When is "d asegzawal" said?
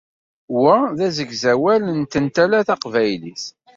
0.97-1.83